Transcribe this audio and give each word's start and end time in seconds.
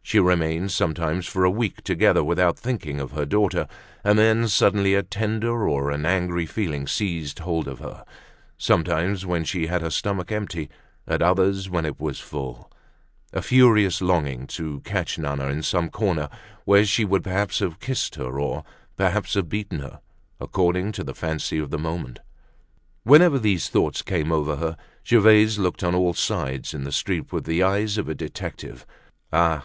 She 0.00 0.20
remained 0.20 0.70
sometimes 0.70 1.26
for 1.26 1.42
a 1.42 1.50
week 1.50 1.82
together 1.82 2.22
without 2.22 2.56
thinking 2.56 3.00
of 3.00 3.10
her 3.10 3.26
daughter, 3.26 3.66
and 4.04 4.16
then 4.16 4.46
suddenly 4.46 4.94
a 4.94 5.02
tender 5.02 5.68
or 5.68 5.90
an 5.90 6.06
angry 6.06 6.46
feeling 6.46 6.86
seized 6.86 7.40
hold 7.40 7.66
of 7.66 7.80
her, 7.80 8.04
sometimes 8.56 9.26
when 9.26 9.42
she 9.42 9.66
had 9.66 9.82
her 9.82 9.90
stomach 9.90 10.30
empty, 10.30 10.70
at 11.08 11.20
others 11.20 11.68
when 11.68 11.84
it 11.84 11.98
was 11.98 12.20
full, 12.20 12.70
a 13.32 13.42
furious 13.42 14.00
longing 14.00 14.46
to 14.46 14.78
catch 14.82 15.18
Nana 15.18 15.46
in 15.48 15.64
some 15.64 15.88
corner, 15.90 16.28
where 16.64 16.84
she 16.84 17.04
would 17.04 17.24
perhaps 17.24 17.58
have 17.58 17.80
kissed 17.80 18.14
her 18.14 18.38
or 18.38 18.62
perhaps 18.96 19.34
have 19.34 19.48
beaten 19.48 19.80
her, 19.80 20.00
according 20.40 20.92
to 20.92 21.02
the 21.02 21.16
fancy 21.16 21.58
of 21.58 21.70
the 21.70 21.78
moment. 21.78 22.20
Whenever 23.02 23.40
these 23.40 23.68
thoughts 23.68 24.00
came 24.02 24.30
over 24.30 24.56
her, 24.56 24.76
Gervaise 25.04 25.58
looked 25.58 25.82
on 25.82 25.96
all 25.96 26.14
sides 26.14 26.72
in 26.72 26.84
the 26.84 26.92
streets 26.92 27.32
with 27.32 27.42
the 27.44 27.64
eyes 27.64 27.98
of 27.98 28.08
a 28.08 28.14
detective. 28.14 28.86
Ah! 29.32 29.46